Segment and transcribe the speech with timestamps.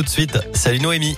[0.00, 0.38] tout de suite.
[0.54, 1.14] Salut Noémie.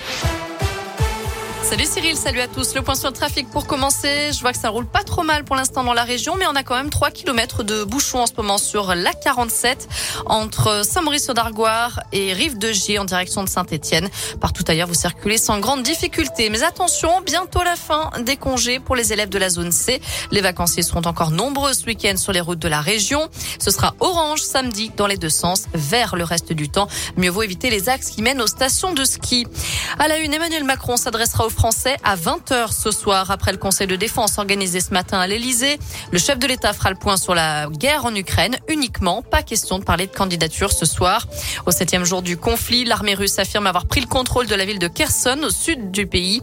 [1.63, 2.75] Salut Cyril, salut à tous.
[2.75, 4.31] Le point sur le trafic pour commencer.
[4.33, 6.57] Je vois que ça roule pas trop mal pour l'instant dans la région, mais on
[6.57, 9.89] a quand même 3 km de bouchons en ce moment sur la 47
[10.27, 14.11] entre Saint-Maurice-au-Dargoire et Rive de Gier en direction de Saint-Etienne.
[14.41, 16.51] Partout ailleurs, vous circulez sans grande difficulté.
[16.51, 20.03] Mais attention, bientôt la fin des congés pour les élèves de la zone C.
[20.31, 23.29] Les vacanciers seront encore nombreux ce week-end sur les routes de la région.
[23.59, 26.89] Ce sera orange samedi dans les deux sens, vers le reste du temps.
[27.17, 29.47] Mieux vaut éviter les axes qui mènent aux stations de ski.
[29.99, 33.97] À la une, Emmanuel Macron s'adressera Français à 20h ce soir après le Conseil de
[33.97, 35.79] défense organisé ce matin à l'Elysée.
[36.11, 39.23] Le chef de l'État fera le point sur la guerre en Ukraine uniquement.
[39.23, 41.27] Pas question de parler de candidature ce soir.
[41.67, 44.79] Au septième jour du conflit, l'armée russe affirme avoir pris le contrôle de la ville
[44.79, 46.43] de Kherson au sud du pays.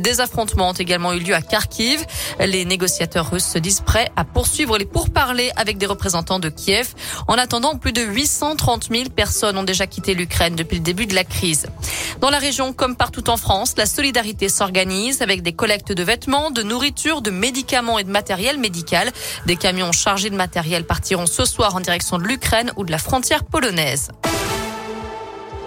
[0.00, 2.04] Des affrontements ont également eu lieu à Kharkiv.
[2.38, 6.94] Les négociateurs russes se disent prêts à poursuivre les pourparlers avec des représentants de Kiev.
[7.26, 11.14] En attendant, plus de 830 000 personnes ont déjà quitté l'Ukraine depuis le début de
[11.14, 11.66] la crise.
[12.20, 16.50] Dans la région, comme partout en France, la solidarité s'organise avec des collectes de vêtements,
[16.50, 19.10] de nourriture, de médicaments et de matériel médical.
[19.46, 22.98] Des camions chargés de matériel partiront ce soir en direction de l'Ukraine ou de la
[22.98, 24.10] frontière polonaise.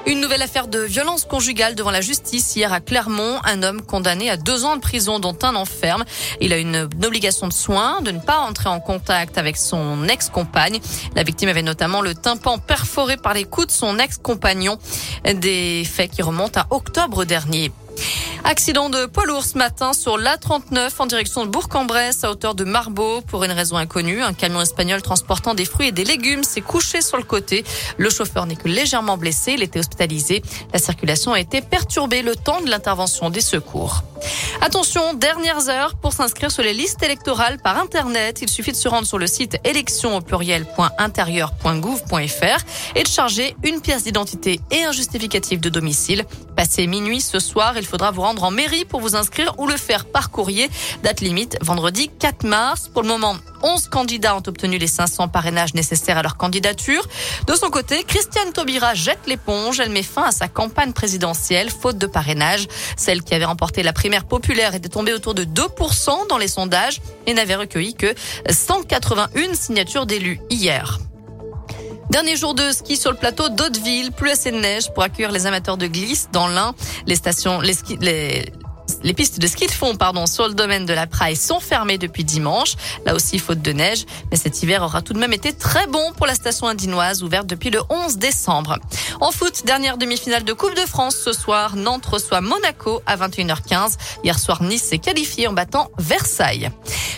[0.05, 3.39] Une nouvelle affaire de violence conjugale devant la justice hier à Clermont.
[3.45, 6.03] Un homme condamné à deux ans de prison dont un enferme.
[6.41, 10.81] Il a une, obligation de soins, de ne pas entrer en contact avec son ex-compagne.
[11.15, 14.77] La victime avait notamment le tympan perforé par les coups de son ex-compagnon.
[15.23, 17.71] Des faits qui remontent à octobre dernier.
[18.45, 22.65] Accident de poids lourd ce matin sur l'A39 en direction de Bourg-en-Bresse à hauteur de
[22.65, 23.21] Marbeau.
[23.21, 27.01] Pour une raison inconnue, un camion espagnol transportant des fruits et des légumes s'est couché
[27.01, 27.63] sur le côté.
[27.97, 29.53] Le chauffeur n'est que légèrement blessé.
[29.53, 30.43] Il était hospitalisé.
[30.73, 34.03] La circulation a été perturbée le temps de l'intervention des secours.
[34.61, 38.39] Attention, dernières heures pour s'inscrire sur les listes électorales par Internet.
[38.41, 43.81] Il suffit de se rendre sur le site élection au pluriel.intérieur.gouv.fr et de charger une
[43.81, 46.25] pièce d'identité et un justificatif de domicile.
[46.55, 49.75] Passé minuit ce soir, il faudra vous rendre en mairie pour vous inscrire ou le
[49.75, 50.69] faire par courrier.
[51.03, 52.87] Date limite vendredi 4 mars.
[52.87, 57.05] Pour le moment, 11 candidats ont obtenu les 500 parrainages nécessaires à leur candidature.
[57.45, 59.81] De son côté, Christiane Taubira jette l'éponge.
[59.81, 62.69] Elle met fin à sa campagne présidentielle, faute de parrainage.
[62.95, 67.01] Celle qui avait remporté la primaire populaire était tombée autour de 2% dans les sondages
[67.27, 68.15] et n'avait recueilli que
[68.49, 70.99] 181 signatures d'élus hier.
[72.13, 75.47] Dernier jour de ski sur le plateau d'Hauteville, plus assez de neige pour accueillir les
[75.47, 76.75] amateurs de glisse dans l'Ain.
[77.07, 78.53] Les stations, les, ski, les,
[79.03, 81.97] les pistes de ski de fond, pardon, sur le domaine de la Praille sont fermées
[81.97, 82.75] depuis dimanche.
[83.05, 84.05] Là aussi, faute de neige.
[84.31, 87.47] Mais cet hiver aura tout de même été très bon pour la station indinoise, ouverte
[87.47, 88.79] depuis le 11 décembre.
[89.19, 91.75] En foot, dernière demi-finale de Coupe de France ce soir.
[91.75, 93.97] Nantes reçoit Monaco à 21h15.
[94.23, 96.71] Hier soir, Nice s'est qualifié en battant Versailles.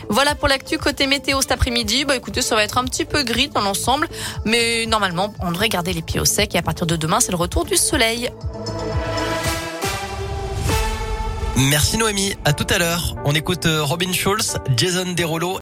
[0.09, 2.05] Voilà pour l'actu côté météo cet après-midi.
[2.05, 4.07] Bah écoutez, ça va être un petit peu gris dans l'ensemble,
[4.43, 7.31] mais normalement, on devrait garder les pieds au sec et à partir de demain, c'est
[7.31, 8.29] le retour du soleil.
[11.57, 12.35] Merci Noémie.
[12.43, 13.15] À tout à l'heure.
[13.23, 15.53] On écoute euh, Robin Schulz, Jason Derulo